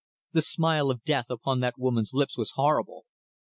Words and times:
The 0.31 0.41
smile 0.41 0.89
of 0.89 1.03
death 1.03 1.27
upon 1.29 1.59
that 1.59 1.77
woman's 1.77 2.11
lips 2.11 2.35
was 2.35 2.53
horrible. 2.55 3.05